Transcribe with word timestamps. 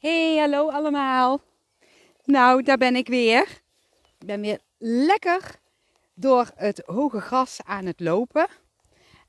Hey, 0.00 0.36
hallo 0.38 0.70
allemaal. 0.70 1.40
Nou, 2.24 2.62
daar 2.62 2.76
ben 2.76 2.96
ik 2.96 3.06
weer. 3.06 3.60
Ik 4.18 4.26
ben 4.26 4.40
weer 4.40 4.60
lekker 4.78 5.60
door 6.14 6.50
het 6.54 6.82
hoge 6.86 7.20
gras 7.20 7.60
aan 7.64 7.86
het 7.86 8.00
lopen. 8.00 8.48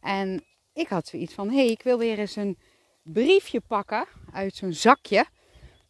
En 0.01 0.43
ik 0.73 0.87
had 0.87 1.07
zoiets 1.07 1.33
van, 1.33 1.49
hé, 1.49 1.55
hey, 1.55 1.67
ik 1.67 1.81
wil 1.83 1.97
weer 1.97 2.19
eens 2.19 2.35
een 2.35 2.57
briefje 3.03 3.61
pakken 3.61 4.05
uit 4.33 4.55
zo'n 4.55 4.73
zakje 4.73 5.25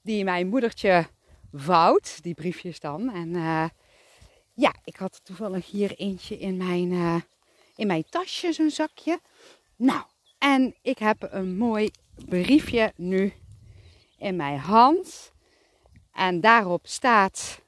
die 0.01 0.23
mijn 0.23 0.47
moedertje 0.47 1.07
vouwt, 1.51 2.23
die 2.23 2.33
briefjes 2.33 2.79
dan. 2.79 3.13
En 3.13 3.29
uh, 3.29 3.69
ja, 4.53 4.75
ik 4.83 4.95
had 4.95 5.19
toevallig 5.23 5.71
hier 5.71 5.95
eentje 5.95 6.37
in 6.37 6.57
mijn, 6.57 6.91
uh, 6.91 7.21
in 7.75 7.87
mijn 7.87 8.03
tasje, 8.09 8.53
zo'n 8.53 8.69
zakje. 8.69 9.19
Nou, 9.75 10.03
en 10.37 10.75
ik 10.81 10.97
heb 10.97 11.27
een 11.31 11.57
mooi 11.57 11.91
briefje 12.25 12.93
nu 12.95 13.33
in 14.21 14.35
mijn 14.35 14.59
hand. 14.59 15.31
En 16.13 16.41
daarop 16.41 16.87
staat: 16.87 17.61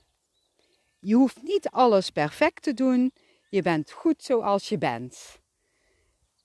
Je 1.00 1.16
hoeft 1.16 1.42
niet 1.42 1.70
alles 1.70 2.10
perfect 2.10 2.64
te 2.64 2.74
doen. 2.74 3.14
Je 3.50 3.62
bent 3.62 3.92
goed 3.92 4.24
zoals 4.24 4.70
je 4.70 4.78
bent. 4.78 5.40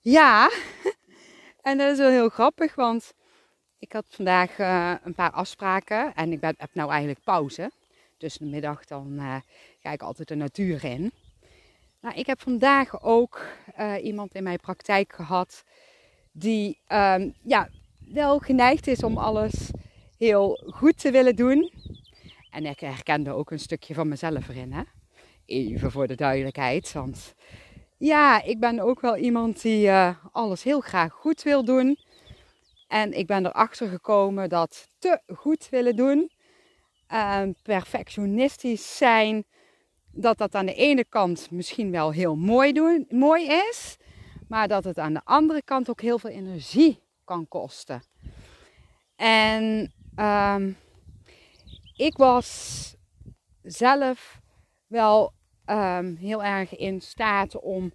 Ja, 0.00 0.50
en 1.62 1.78
dat 1.78 1.92
is 1.92 1.98
wel 1.98 2.10
heel 2.10 2.28
grappig, 2.28 2.74
want 2.74 3.14
ik 3.78 3.92
had 3.92 4.06
vandaag 4.08 4.58
uh, 4.58 4.94
een 5.02 5.14
paar 5.14 5.30
afspraken 5.30 6.14
en 6.14 6.32
ik 6.32 6.40
ben, 6.40 6.54
heb 6.58 6.70
nou 6.72 6.90
eigenlijk 6.90 7.20
pauze. 7.24 7.70
Tussen 8.16 8.44
de 8.44 8.50
middag 8.50 8.84
dan 8.84 9.12
uh, 9.12 9.36
ga 9.80 9.90
ik 9.90 10.02
altijd 10.02 10.28
de 10.28 10.34
natuur 10.34 10.84
in. 10.84 11.12
Nou, 12.00 12.14
ik 12.14 12.26
heb 12.26 12.40
vandaag 12.40 13.02
ook 13.02 13.46
uh, 13.78 14.04
iemand 14.04 14.34
in 14.34 14.42
mijn 14.42 14.60
praktijk 14.60 15.12
gehad 15.12 15.64
die 16.32 16.80
um, 16.88 17.34
ja, 17.42 17.68
wel 17.98 18.38
geneigd 18.38 18.86
is 18.86 19.02
om 19.02 19.18
alles 19.18 19.70
heel 20.18 20.60
goed 20.66 20.98
te 20.98 21.10
willen 21.10 21.36
doen. 21.36 21.72
En 22.50 22.66
ik 22.66 22.80
herkende 22.80 23.32
ook 23.32 23.50
een 23.50 23.58
stukje 23.58 23.94
van 23.94 24.08
mezelf 24.08 24.48
erin. 24.48 24.72
Hè? 24.72 24.82
Even 25.46 25.90
voor 25.90 26.06
de 26.06 26.14
duidelijkheid. 26.14 26.92
Want 26.92 27.34
ja, 27.98 28.42
ik 28.42 28.60
ben 28.60 28.80
ook 28.80 29.00
wel 29.00 29.16
iemand 29.16 29.62
die 29.62 29.86
uh, 29.86 30.16
alles 30.32 30.62
heel 30.62 30.80
graag 30.80 31.12
goed 31.12 31.42
wil 31.42 31.64
doen. 31.64 31.98
En 32.88 33.12
ik 33.12 33.26
ben 33.26 33.46
erachter 33.46 33.88
gekomen 33.88 34.48
dat 34.48 34.88
te 34.98 35.20
goed 35.26 35.68
willen 35.68 35.96
doen, 35.96 36.30
uh, 37.12 37.42
perfectionistisch 37.62 38.96
zijn, 38.96 39.44
dat 40.12 40.38
dat 40.38 40.54
aan 40.54 40.66
de 40.66 40.74
ene 40.74 41.04
kant 41.04 41.50
misschien 41.50 41.90
wel 41.90 42.10
heel 42.10 42.36
mooi, 42.36 43.04
mooi 43.08 43.46
is, 43.70 43.96
maar 44.48 44.68
dat 44.68 44.84
het 44.84 44.98
aan 44.98 45.14
de 45.14 45.20
andere 45.24 45.62
kant 45.62 45.90
ook 45.90 46.00
heel 46.00 46.18
veel 46.18 46.30
energie 46.30 47.02
kan 47.24 47.48
kosten. 47.48 48.02
En 49.16 49.92
um, 50.18 50.76
ik 51.96 52.16
was 52.16 52.94
zelf 53.62 54.40
wel 54.86 55.32
um, 55.66 56.16
heel 56.16 56.44
erg 56.44 56.76
in 56.76 57.00
staat 57.00 57.60
om 57.60 57.92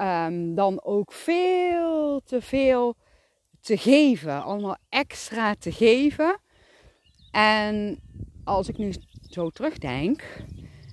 um, 0.00 0.54
dan 0.54 0.82
ook 0.84 1.12
veel 1.12 2.20
te 2.24 2.40
veel 2.40 2.96
te 3.60 3.76
geven. 3.76 4.42
Allemaal 4.42 4.76
extra 4.88 5.54
te 5.54 5.72
geven. 5.72 6.40
En 7.30 8.00
als 8.44 8.68
ik 8.68 8.78
nu 8.78 8.92
zo 9.30 9.50
terugdenk, 9.50 10.44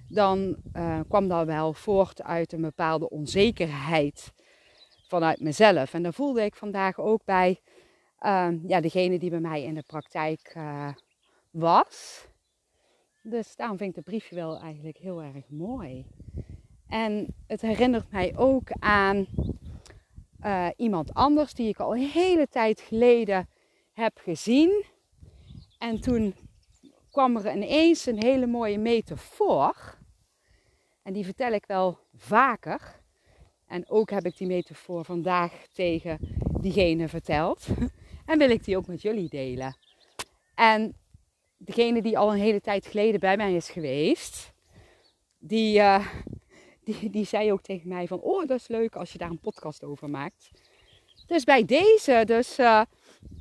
dan 0.08 0.56
uh, 0.74 1.00
kwam 1.08 1.28
dat 1.28 1.46
wel 1.46 1.74
voort 1.74 2.24
uit 2.24 2.54
een 2.54 2.62
bepaalde 2.62 3.10
onzekerheid 3.10 4.34
vanuit 5.08 5.40
mezelf. 5.40 5.94
En 5.94 6.04
dat 6.04 6.16
voelde 6.16 6.44
ik 6.44 6.56
vandaag 6.56 7.00
ook 7.00 7.26
bij 7.26 7.60
ja, 8.68 8.82
degene 8.82 9.20
die 9.20 9.30
bij 9.30 9.40
mij 9.40 9.64
in 9.64 9.74
de 9.74 9.84
praktijk 9.88 10.54
uh, 10.58 10.94
was. 11.52 12.28
Dus 13.24 13.56
daarom 13.56 13.78
vind 13.78 13.90
ik 13.90 13.96
het 13.96 14.06
briefje 14.06 14.36
wel 14.36 14.60
eigenlijk 14.60 14.98
heel 14.98 15.22
erg 15.22 15.50
mooi. 15.50 16.06
En 16.88 17.36
het 17.48 17.62
herinnert 17.62 18.12
mij 18.12 18.38
ook 18.38 18.72
aan 18.80 19.28
uh, 20.46 20.68
iemand 20.76 21.14
anders 21.14 21.54
die 21.54 21.68
ik 21.68 21.80
al 21.80 21.96
een 21.96 22.08
hele 22.08 22.48
tijd 22.48 22.82
geleden 22.82 23.50
heb 23.94 24.18
gezien. 24.18 24.84
En 25.78 26.02
toen 26.02 26.36
kwam 27.12 27.36
er 27.36 27.56
ineens 27.56 28.06
een 28.06 28.24
hele 28.24 28.48
mooie 28.48 28.78
metafoor. 28.78 29.98
En 31.04 31.14
die 31.14 31.26
vertel 31.26 31.52
ik 31.52 31.66
wel 31.66 31.98
vaker. 32.16 33.00
En 33.68 33.90
ook 33.90 34.10
heb 34.10 34.26
ik 34.26 34.38
die 34.38 34.48
metafoor 34.48 35.06
vandaag 35.06 35.68
tegen 35.74 36.20
diegene 36.62 37.08
verteld. 37.08 37.68
En 38.30 38.38
wil 38.38 38.50
ik 38.50 38.64
die 38.64 38.78
ook 38.78 38.88
met 38.88 39.02
jullie 39.02 39.30
delen. 39.30 39.76
En 40.56 40.96
degene 41.58 42.02
die 42.02 42.18
al 42.18 42.32
een 42.32 42.40
hele 42.40 42.62
tijd 42.62 42.86
geleden 42.86 43.20
bij 43.20 43.38
mij 43.38 43.54
is 43.54 43.70
geweest, 43.70 44.54
die, 45.38 45.80
uh, 45.80 46.08
die, 46.84 47.10
die 47.10 47.26
zei 47.26 47.52
ook 47.52 47.62
tegen 47.62 47.90
mij 47.90 48.08
van, 48.08 48.20
oh 48.20 48.48
dat 48.48 48.60
is 48.60 48.68
leuk 48.68 48.96
als 48.96 49.12
je 49.12 49.18
daar 49.18 49.30
een 49.30 49.40
podcast 49.40 49.84
over 49.84 50.10
maakt. 50.10 50.52
Dus 51.28 51.44
bij 51.44 51.66
deze, 51.66 52.24
dus 52.26 52.60
uh, 52.60 52.82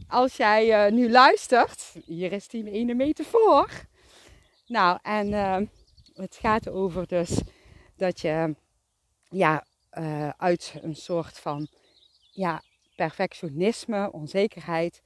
als 0.09 0.37
jij 0.37 0.87
uh, 0.87 0.93
nu 0.93 1.11
luistert, 1.11 1.95
hier 2.07 2.33
is 2.33 2.49
die 2.49 2.71
ene 2.71 2.95
metafoor. 2.95 3.71
Nou, 4.67 4.99
en 5.03 5.33
het 6.15 6.37
gaat 6.41 6.69
over 6.69 7.07
dus 7.07 7.41
dat 7.97 8.21
je 8.21 8.55
ja, 9.29 9.67
uit 10.37 10.75
een 10.83 10.97
soort 10.97 11.39
van 11.39 11.69
ja, 12.31 12.63
perfectionisme, 12.99 14.13
onzekerheid, 14.13 15.03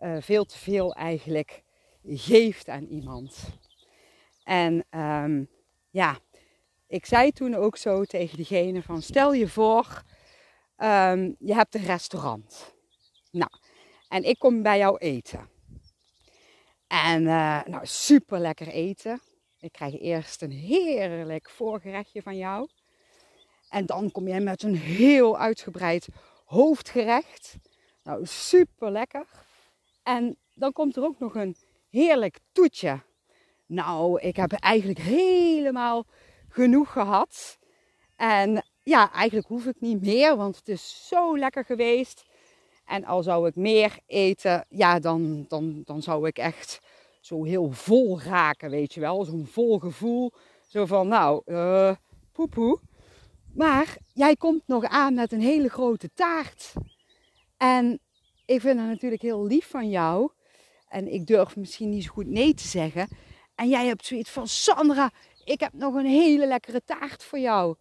uh, 0.00 0.16
veel 0.20 0.44
te 0.44 0.58
veel 0.58 0.94
eigenlijk 0.94 1.62
geeft 2.04 2.68
aan 2.68 2.84
iemand. 2.84 3.58
En 4.44 4.84
um, 4.90 5.48
ja, 5.90 6.18
ik 6.86 7.06
zei 7.06 7.30
toen 7.30 7.54
ook 7.54 7.76
zo 7.76 8.04
tegen 8.04 8.36
diegene 8.36 8.82
van 8.82 9.02
stel 9.02 9.32
je 9.32 9.48
voor, 9.48 10.02
um, 10.76 11.36
je 11.38 11.54
hebt 11.54 11.74
een 11.74 11.84
restaurant. 11.84 12.74
Nou, 13.30 13.50
en 14.08 14.22
ik 14.22 14.38
kom 14.38 14.62
bij 14.62 14.78
jou 14.78 14.98
eten. 14.98 15.48
En 16.86 17.22
uh, 17.22 17.62
nou, 17.64 17.86
super 17.86 18.38
lekker 18.38 18.68
eten. 18.68 19.20
Ik 19.60 19.72
krijg 19.72 20.00
eerst 20.00 20.42
een 20.42 20.50
heerlijk 20.50 21.50
voorgerechtje 21.50 22.22
van 22.22 22.36
jou. 22.36 22.68
En 23.68 23.86
dan 23.86 24.10
kom 24.10 24.28
jij 24.28 24.40
met 24.40 24.62
een 24.62 24.76
heel 24.76 25.38
uitgebreid 25.38 26.08
hoofdgerecht. 26.52 27.56
Nou, 28.02 28.26
super 28.26 28.90
lekker. 28.90 29.26
En 30.02 30.36
dan 30.54 30.72
komt 30.72 30.96
er 30.96 31.02
ook 31.02 31.18
nog 31.18 31.34
een 31.34 31.56
heerlijk 31.90 32.38
toetje. 32.52 33.00
Nou, 33.66 34.20
ik 34.20 34.36
heb 34.36 34.52
eigenlijk 34.52 34.98
helemaal 34.98 36.06
genoeg 36.48 36.92
gehad. 36.92 37.58
En 38.16 38.64
ja, 38.82 39.12
eigenlijk 39.12 39.48
hoef 39.48 39.66
ik 39.66 39.80
niet 39.80 40.00
meer, 40.00 40.36
want 40.36 40.56
het 40.56 40.68
is 40.68 41.08
zo 41.08 41.38
lekker 41.38 41.64
geweest. 41.64 42.24
En 42.84 43.04
al 43.04 43.22
zou 43.22 43.48
ik 43.48 43.56
meer 43.56 43.98
eten, 44.06 44.66
ja, 44.68 44.98
dan, 44.98 45.44
dan, 45.48 45.82
dan 45.84 46.02
zou 46.02 46.26
ik 46.26 46.38
echt 46.38 46.80
zo 47.20 47.44
heel 47.44 47.70
vol 47.70 48.20
raken, 48.20 48.70
weet 48.70 48.94
je 48.94 49.00
wel. 49.00 49.24
Zo'n 49.24 49.46
vol 49.46 49.78
gevoel. 49.78 50.32
Zo 50.68 50.86
van, 50.86 51.08
nou, 51.08 51.42
uh, 51.46 51.94
poepoe. 52.32 52.80
Maar 53.54 53.96
jij 54.12 54.36
komt 54.36 54.62
nog 54.66 54.84
aan 54.84 55.14
met 55.14 55.32
een 55.32 55.40
hele 55.40 55.68
grote 55.68 56.10
taart. 56.14 56.72
En 57.56 58.00
ik 58.46 58.60
vind 58.60 58.78
het 58.78 58.88
natuurlijk 58.88 59.22
heel 59.22 59.46
lief 59.46 59.68
van 59.68 59.90
jou. 59.90 60.30
En 60.88 61.12
ik 61.12 61.26
durf 61.26 61.56
misschien 61.56 61.90
niet 61.90 62.04
zo 62.04 62.12
goed 62.12 62.26
nee 62.26 62.54
te 62.54 62.68
zeggen. 62.68 63.08
En 63.54 63.68
jij 63.68 63.86
hebt 63.86 64.06
zoiets 64.06 64.30
van: 64.30 64.48
Sandra, 64.48 65.10
ik 65.44 65.60
heb 65.60 65.72
nog 65.72 65.94
een 65.94 66.06
hele 66.06 66.46
lekkere 66.46 66.82
taart 66.84 67.24
voor 67.24 67.38
jou. 67.38 67.76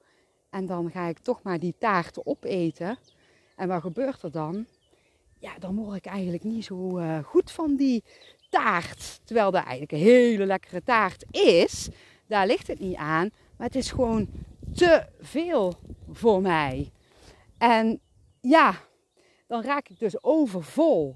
En 0.50 0.66
dan 0.66 0.92
ga 0.92 1.08
ik 1.08 1.20
toch 1.20 1.44
maar 1.44 1.60
die 1.60 1.76
taart 1.80 2.26
opeten. 2.26 2.98
En 3.56 3.68
wat 3.68 3.82
gebeurt 3.82 4.22
er 4.22 4.32
dan? 4.32 4.66
Ja, 5.40 5.58
dan 5.60 5.76
word 5.76 5.98
ik 5.98 6.06
eigenlijk 6.06 6.44
niet 6.44 6.66
zo 6.66 7.00
uh, 7.00 7.24
goed 7.24 7.52
van 7.52 7.76
die 7.76 8.04
taart. 8.50 9.20
Terwijl 9.24 9.52
dat 9.52 9.62
eigenlijk 9.62 9.92
een 9.92 9.98
hele 9.98 10.46
lekkere 10.46 10.84
taart 10.84 11.26
is. 11.32 11.90
Daar 12.28 12.48
ligt 12.48 12.68
het 12.68 12.80
niet 12.80 12.96
aan. 12.96 13.30
Maar 13.58 13.68
het 13.68 13.76
is 13.76 13.92
gewoon 13.92 14.28
te 14.74 15.06
veel 15.20 15.74
voor 16.12 16.42
mij. 16.42 16.92
En 17.58 18.00
ja, 18.42 18.74
dan 19.48 19.64
raak 19.64 19.90
ik 19.90 20.00
dus 20.00 20.24
overvol. 20.24 21.16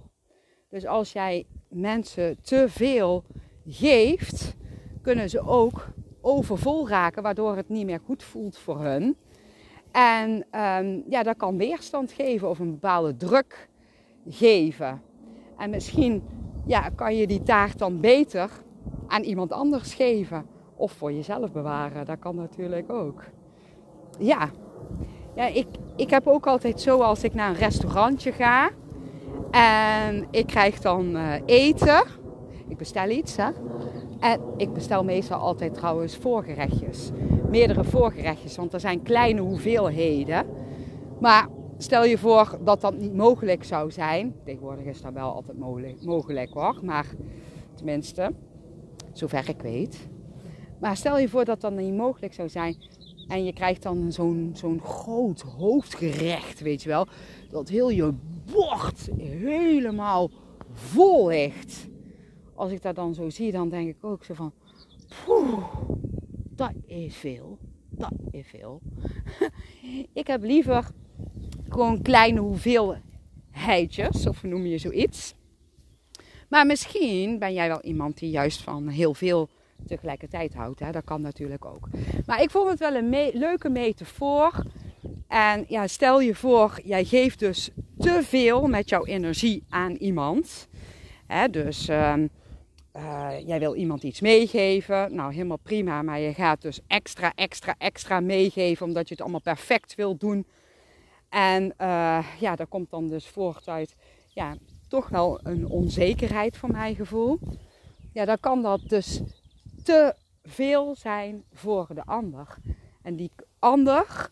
Dus 0.69 0.85
als 0.85 1.11
jij 1.11 1.47
mensen 1.69 2.41
te 2.41 2.65
veel 2.69 3.23
geeft, 3.65 4.55
kunnen 5.01 5.29
ze 5.29 5.39
ook 5.41 5.87
overvol 6.21 6.89
raken, 6.89 7.23
waardoor 7.23 7.55
het 7.55 7.69
niet 7.69 7.85
meer 7.85 7.99
goed 8.05 8.23
voelt 8.23 8.57
voor 8.57 8.81
hun. 8.81 9.17
En 9.91 10.45
um, 10.59 11.03
ja, 11.09 11.23
dat 11.23 11.37
kan 11.37 11.57
weerstand 11.57 12.11
geven 12.11 12.49
of 12.49 12.59
een 12.59 12.71
bepaalde 12.71 13.15
druk 13.15 13.69
geven. 14.27 15.01
En 15.57 15.69
misschien 15.69 16.23
ja, 16.65 16.89
kan 16.89 17.15
je 17.15 17.27
die 17.27 17.43
taart 17.43 17.79
dan 17.79 17.99
beter 17.99 18.49
aan 19.07 19.23
iemand 19.23 19.51
anders 19.51 19.93
geven. 19.93 20.45
Of 20.75 20.91
voor 20.91 21.11
jezelf 21.11 21.51
bewaren. 21.51 22.05
Dat 22.05 22.19
kan 22.19 22.35
natuurlijk 22.35 22.91
ook 22.91 23.23
ja, 24.19 24.49
ja 25.35 25.45
ik, 25.45 25.67
ik 25.95 26.09
heb 26.09 26.27
ook 26.27 26.47
altijd 26.47 26.81
zo 26.81 26.99
als 26.99 27.23
ik 27.23 27.33
naar 27.33 27.49
een 27.49 27.55
restaurantje 27.55 28.31
ga 28.31 28.69
en 29.51 30.27
ik 30.31 30.47
krijg 30.47 30.79
dan 30.79 31.15
uh, 31.15 31.33
eten. 31.45 32.03
ik 32.67 32.77
bestel 32.77 33.09
iets. 33.09 33.35
Hè? 33.35 33.49
En 34.19 34.41
ik 34.57 34.73
bestel 34.73 35.03
meestal 35.03 35.39
altijd 35.39 35.73
trouwens 35.73 36.17
voorgerechtjes. 36.17 37.11
Meerdere 37.49 37.83
voorgerechtjes, 37.83 38.55
want 38.55 38.73
er 38.73 38.79
zijn 38.79 39.01
kleine 39.01 39.41
hoeveelheden. 39.41 40.45
Maar 41.19 41.47
stel 41.77 42.05
je 42.05 42.17
voor 42.17 42.57
dat 42.63 42.81
dat 42.81 42.97
niet 42.97 43.15
mogelijk 43.15 43.63
zou 43.63 43.91
zijn. 43.91 44.35
Tegenwoordig 44.43 44.85
is 44.85 45.01
dat 45.01 45.13
wel 45.13 45.33
altijd 45.33 45.57
mogelijk, 45.57 46.03
mogelijk 46.03 46.53
hoor. 46.53 46.79
Maar 46.83 47.05
tenminste, 47.75 48.31
zover 49.13 49.49
ik 49.49 49.61
weet. 49.61 50.07
Maar 50.79 50.97
stel 50.97 51.17
je 51.17 51.29
voor 51.29 51.45
dat 51.45 51.61
dat 51.61 51.73
niet 51.73 51.95
mogelijk 51.95 52.33
zou 52.33 52.49
zijn. 52.49 52.75
En 53.27 53.45
je 53.45 53.53
krijgt 53.53 53.83
dan 53.83 54.11
zo'n 54.11 54.51
zo'n 54.53 54.81
groot 54.81 55.41
hoofdgerecht, 55.41 56.59
weet 56.59 56.83
je 56.83 56.89
wel. 56.89 57.07
Dat 57.49 57.69
heel 57.69 57.89
je 57.89 58.13
bord 58.51 59.09
helemaal 59.17 60.31
vol 60.71 61.27
ligt. 61.27 61.87
Als 62.55 62.71
ik 62.71 62.81
dat 62.81 62.95
dan 62.95 63.13
zo 63.13 63.29
zie, 63.29 63.51
dan 63.51 63.69
denk 63.69 63.87
ik 63.87 63.97
ook 64.01 64.23
zo 64.23 64.33
van... 64.33 64.53
Poeh, 65.25 65.63
dat 66.49 66.73
is 66.85 67.15
veel. 67.15 67.57
Dat 67.89 68.13
is 68.31 68.47
veel. 68.47 68.81
ik 70.13 70.27
heb 70.27 70.43
liever 70.43 70.91
gewoon 71.69 72.01
kleine 72.01 72.39
hoeveelheidjes, 72.39 74.27
of 74.27 74.43
noem 74.43 74.65
je 74.65 74.77
zoiets. 74.77 75.35
Maar 76.49 76.65
misschien 76.65 77.39
ben 77.39 77.53
jij 77.53 77.67
wel 77.67 77.81
iemand 77.81 78.17
die 78.17 78.29
juist 78.29 78.61
van 78.61 78.87
heel 78.87 79.13
veel 79.13 79.49
tegelijkertijd 79.87 80.53
houdt. 80.53 80.79
Hè? 80.79 80.91
Dat 80.91 81.03
kan 81.03 81.21
natuurlijk 81.21 81.65
ook. 81.65 81.87
Maar 82.25 82.41
ik 82.41 82.51
vond 82.51 82.69
het 82.69 82.79
wel 82.79 82.95
een 82.95 83.29
leuke 83.33 83.69
metafoor. 83.69 84.65
En 85.27 85.65
ja, 85.67 85.87
stel 85.87 86.21
je 86.21 86.35
voor, 86.35 86.79
jij 86.83 87.03
geeft 87.03 87.39
dus 87.39 87.69
te 87.97 88.19
veel 88.23 88.67
met 88.67 88.89
jouw 88.89 89.05
energie 89.05 89.63
aan 89.69 89.91
iemand. 89.91 90.67
Hè? 91.27 91.49
Dus 91.49 91.89
uh, 91.89 92.13
uh, 92.95 93.29
jij 93.45 93.59
wil 93.59 93.75
iemand 93.75 94.03
iets 94.03 94.21
meegeven. 94.21 95.15
Nou, 95.15 95.33
helemaal 95.33 95.57
prima. 95.57 96.01
Maar 96.01 96.19
je 96.19 96.33
gaat 96.33 96.61
dus 96.61 96.79
extra, 96.87 97.31
extra, 97.35 97.75
extra 97.77 98.19
meegeven. 98.19 98.85
Omdat 98.85 99.07
je 99.07 99.13
het 99.13 99.23
allemaal 99.23 99.41
perfect 99.41 99.95
wil 99.95 100.17
doen. 100.17 100.45
En 101.29 101.63
uh, 101.63 102.25
ja, 102.39 102.55
daar 102.55 102.67
komt 102.67 102.89
dan 102.89 103.07
dus 103.07 103.27
voort 103.27 103.67
uit. 103.67 103.95
Ja, 104.27 104.55
toch 104.87 105.09
wel 105.09 105.39
een 105.43 105.67
onzekerheid 105.67 106.57
voor 106.57 106.71
mijn 106.71 106.95
gevoel. 106.95 107.39
Ja, 108.13 108.25
dan 108.25 108.39
kan 108.39 108.61
dat 108.61 108.81
dus 108.87 109.21
te 109.85 110.15
veel 110.43 110.95
zijn 110.95 111.43
voor 111.53 111.87
de 111.93 112.05
ander. 112.05 112.47
En 113.01 113.15
die 113.15 113.31
ander, 113.59 114.29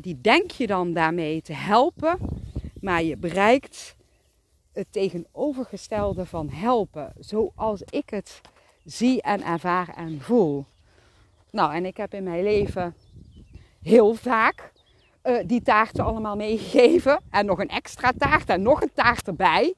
die 0.00 0.20
denk 0.20 0.50
je 0.50 0.66
dan 0.66 0.92
daarmee 0.92 1.42
te 1.42 1.52
helpen, 1.52 2.18
maar 2.80 3.02
je 3.02 3.16
bereikt 3.16 3.96
het 4.72 4.86
tegenovergestelde 4.90 6.26
van 6.26 6.50
helpen, 6.50 7.12
zoals 7.18 7.82
ik 7.82 8.10
het 8.10 8.40
zie 8.84 9.22
en 9.22 9.44
ervaar 9.44 9.88
en 9.88 10.20
voel. 10.20 10.64
Nou, 11.50 11.74
en 11.74 11.84
ik 11.84 11.96
heb 11.96 12.14
in 12.14 12.22
mijn 12.22 12.42
leven 12.42 12.94
heel 13.82 14.14
vaak 14.14 14.72
uh, 15.24 15.38
die 15.46 15.62
taarten 15.62 16.04
allemaal 16.04 16.36
meegegeven. 16.36 17.20
En 17.30 17.46
nog 17.46 17.58
een 17.58 17.68
extra 17.68 18.12
taart 18.18 18.48
en 18.48 18.62
nog 18.62 18.82
een 18.82 18.92
taart 18.94 19.26
erbij. 19.26 19.74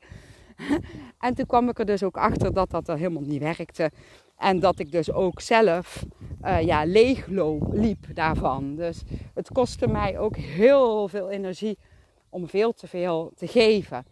en 1.18 1.34
toen 1.34 1.46
kwam 1.46 1.68
ik 1.68 1.78
er 1.78 1.86
dus 1.86 2.02
ook 2.02 2.16
achter 2.16 2.52
dat 2.52 2.70
dat 2.70 2.88
er 2.88 2.96
helemaal 2.96 3.22
niet 3.22 3.42
werkte. 3.42 3.90
En 4.36 4.60
dat 4.60 4.78
ik 4.78 4.92
dus 4.92 5.12
ook 5.12 5.40
zelf 5.40 6.04
uh, 6.44 6.62
ja, 6.62 6.84
leeg 6.84 7.26
liep 7.70 8.14
daarvan. 8.14 8.74
Dus 8.76 9.02
het 9.34 9.52
kostte 9.52 9.86
mij 9.86 10.18
ook 10.18 10.36
heel 10.36 11.08
veel 11.08 11.30
energie 11.30 11.78
om 12.28 12.48
veel 12.48 12.72
te 12.72 12.86
veel 12.86 13.32
te 13.34 13.46
geven. 13.46 14.04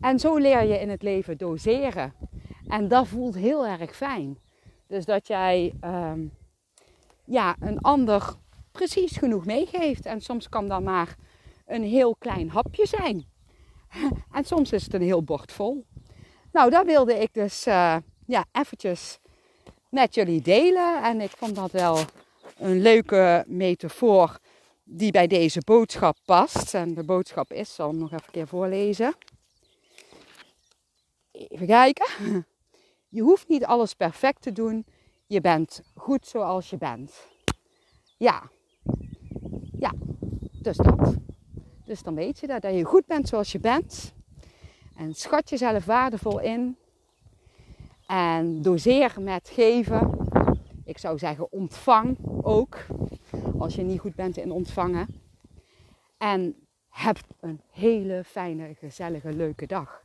En 0.00 0.18
zo 0.18 0.36
leer 0.36 0.64
je 0.64 0.80
in 0.80 0.88
het 0.88 1.02
leven 1.02 1.38
doseren. 1.38 2.14
En 2.66 2.88
dat 2.88 3.08
voelt 3.08 3.34
heel 3.34 3.66
erg 3.66 3.96
fijn. 3.96 4.38
Dus 4.86 5.04
dat 5.04 5.26
jij 5.26 5.72
um, 5.84 6.32
ja, 7.24 7.56
een 7.60 7.80
ander 7.80 8.34
precies 8.72 9.16
genoeg 9.16 9.44
meegeeft. 9.44 10.06
En 10.06 10.20
soms 10.20 10.48
kan 10.48 10.68
dat 10.68 10.82
maar 10.82 11.16
een 11.66 11.82
heel 11.82 12.16
klein 12.16 12.50
hapje 12.50 12.86
zijn. 12.86 13.24
en 14.36 14.44
soms 14.44 14.72
is 14.72 14.84
het 14.84 14.94
een 14.94 15.02
heel 15.02 15.22
bord 15.22 15.52
vol. 15.52 15.86
Nou, 16.52 16.70
dat 16.70 16.84
wilde 16.84 17.14
ik 17.14 17.34
dus 17.34 17.66
uh, 17.66 17.96
ja, 18.26 18.44
eventjes 18.52 19.18
met 19.90 20.14
jullie 20.14 20.40
delen. 20.40 21.02
En 21.02 21.20
ik 21.20 21.30
vond 21.30 21.54
dat 21.54 21.70
wel 21.70 21.98
een 22.56 22.80
leuke 22.80 23.44
metafoor 23.46 24.38
die 24.84 25.10
bij 25.10 25.26
deze 25.26 25.60
boodschap 25.64 26.16
past. 26.24 26.74
En 26.74 26.94
de 26.94 27.04
boodschap 27.04 27.52
is, 27.52 27.74
zal 27.74 27.88
hem 27.88 27.98
nog 27.98 28.12
even 28.12 28.24
een 28.26 28.32
keer 28.32 28.46
voorlezen. 28.46 29.14
Even 31.32 31.66
kijken. 31.66 32.06
Je 33.08 33.22
hoeft 33.22 33.48
niet 33.48 33.64
alles 33.64 33.94
perfect 33.94 34.42
te 34.42 34.52
doen. 34.52 34.86
Je 35.26 35.40
bent 35.40 35.82
goed 35.94 36.26
zoals 36.26 36.70
je 36.70 36.76
bent. 36.76 37.26
Ja. 38.16 38.50
Ja, 39.78 39.92
dus 40.62 40.76
dat. 40.76 41.14
Dus 41.84 42.02
dan 42.02 42.14
weet 42.14 42.38
je 42.38 42.46
dat, 42.46 42.62
dat 42.62 42.74
je 42.74 42.84
goed 42.84 43.06
bent 43.06 43.28
zoals 43.28 43.52
je 43.52 43.58
bent. 43.58 44.12
En 44.96 45.14
schat 45.14 45.50
jezelf 45.50 45.84
waardevol 45.84 46.40
in. 46.40 46.76
En 48.10 48.62
doseer 48.62 49.14
met 49.20 49.48
geven. 49.48 50.28
Ik 50.84 50.98
zou 50.98 51.18
zeggen 51.18 51.52
ontvang 51.52 52.18
ook. 52.42 52.86
Als 53.58 53.74
je 53.74 53.82
niet 53.82 54.00
goed 54.00 54.14
bent 54.14 54.36
in 54.36 54.50
ontvangen. 54.50 55.06
En 56.18 56.54
heb 56.88 57.18
een 57.40 57.60
hele 57.70 58.22
fijne, 58.24 58.74
gezellige, 58.74 59.32
leuke 59.32 59.66
dag. 59.66 60.04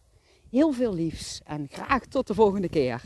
Heel 0.50 0.72
veel 0.72 0.94
liefs 0.94 1.42
en 1.44 1.68
graag 1.69 2.06
tot 2.06 2.28
de 2.28 2.34
volgende 2.34 2.69
keer. 2.69 3.02